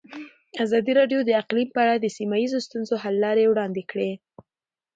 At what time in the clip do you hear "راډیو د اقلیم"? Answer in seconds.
0.99-1.69